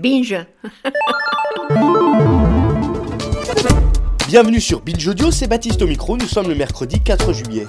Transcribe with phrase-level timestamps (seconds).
[0.00, 0.34] Binge.
[4.26, 7.66] Bienvenue sur Binge Audio, c'est Baptiste au micro, nous sommes le mercredi 4 juillet.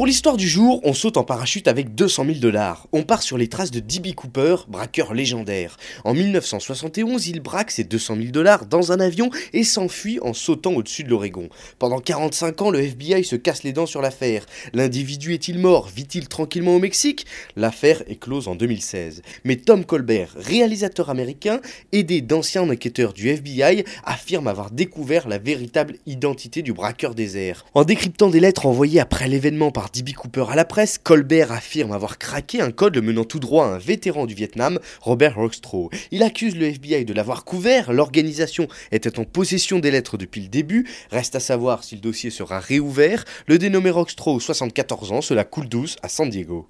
[0.00, 2.86] Pour l'histoire du jour, on saute en parachute avec 200 000 dollars.
[2.90, 4.14] On part sur les traces de D.B.
[4.14, 5.76] Cooper, braqueur légendaire.
[6.04, 10.72] En 1971, il braque ses 200 000 dollars dans un avion et s'enfuit en sautant
[10.72, 11.50] au-dessus de l'Oregon.
[11.78, 14.46] Pendant 45 ans, le FBI se casse les dents sur l'affaire.
[14.72, 15.90] L'individu est-il mort?
[15.94, 17.26] Vit-il tranquillement au Mexique?
[17.54, 19.20] L'affaire est close en 2016.
[19.44, 21.60] Mais Tom Colbert, réalisateur américain,
[21.92, 27.66] aidé d'anciens enquêteurs du FBI, affirme avoir découvert la véritable identité du braqueur des airs.
[27.74, 32.18] En décryptant des lettres envoyées après l'événement par Cooper à la presse, Colbert affirme avoir
[32.18, 35.90] craqué un code le menant tout droit à un vétéran du Vietnam, Robert Rockstroh.
[36.10, 40.48] Il accuse le FBI de l'avoir couvert, l'organisation était en possession des lettres depuis le
[40.48, 43.24] début, reste à savoir si le dossier sera réouvert.
[43.46, 46.68] Le dénommé Rockstroh, 74 ans, cela coule douce à San Diego.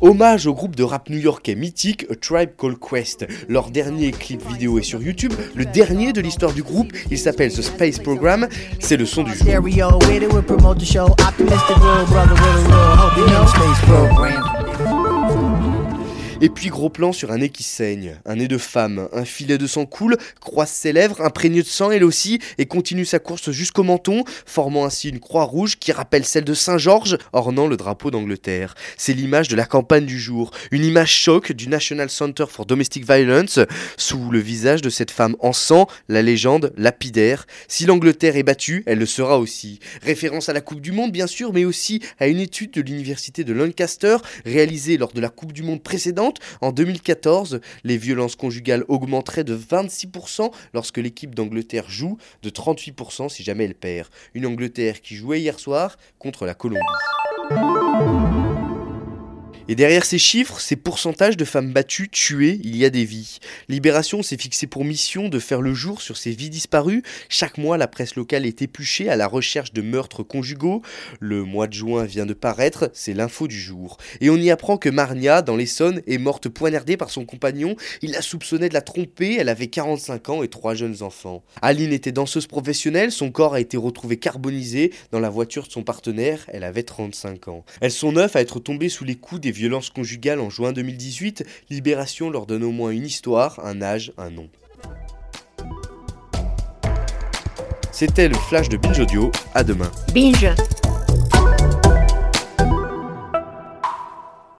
[0.00, 3.26] Hommage au groupe de rap new-yorkais mythique A Tribe Called Quest.
[3.48, 7.52] Leur dernier clip vidéo est sur YouTube, le dernier de l'histoire du groupe, il s'appelle
[7.52, 8.46] The Space Program,
[8.78, 9.46] c'est le son du jour.
[16.40, 19.58] Et puis gros plan sur un nez qui saigne, un nez de femme, un filet
[19.58, 23.50] de sang coule, croise ses lèvres, imprégné de sang elle aussi, et continue sa course
[23.50, 28.12] jusqu'au menton, formant ainsi une croix rouge qui rappelle celle de Saint-Georges, ornant le drapeau
[28.12, 28.76] d'Angleterre.
[28.96, 33.04] C'est l'image de la campagne du jour, une image choc du National Center for Domestic
[33.04, 33.58] Violence,
[33.96, 37.48] sous le visage de cette femme en sang, la légende lapidaire.
[37.66, 39.80] Si l'Angleterre est battue, elle le sera aussi.
[40.02, 43.42] Référence à la Coupe du Monde bien sûr, mais aussi à une étude de l'université
[43.42, 46.27] de Lancaster, réalisée lors de la Coupe du Monde précédente,
[46.60, 53.42] en 2014, les violences conjugales augmenteraient de 26% lorsque l'équipe d'Angleterre joue, de 38% si
[53.42, 54.08] jamais elle perd.
[54.34, 56.82] Une Angleterre qui jouait hier soir contre la Colombie.
[59.70, 63.38] Et derrière ces chiffres, ces pourcentages de femmes battues, tuées, il y a des vies.
[63.68, 67.02] Libération s'est fixé pour mission de faire le jour sur ces vies disparues.
[67.28, 70.80] Chaque mois, la presse locale est épluchée à la recherche de meurtres conjugaux.
[71.20, 73.98] Le mois de juin vient de paraître, c'est l'info du jour.
[74.22, 77.76] Et on y apprend que Marnia, dans l'Essonne, est morte poignardée par son compagnon.
[78.00, 81.44] Il la soupçonnait de la tromper, elle avait 45 ans et trois jeunes enfants.
[81.60, 85.82] Aline était danseuse professionnelle, son corps a été retrouvé carbonisé dans la voiture de son
[85.82, 87.66] partenaire, elle avait 35 ans.
[87.82, 91.44] Elles sont neuf à être tombées sous les coups des violences conjugales en juin 2018,
[91.68, 94.48] Libération leur donne au moins une histoire, un âge, un nom.
[97.92, 99.90] C'était le flash de Binge Audio, à demain.
[100.14, 100.54] Binge.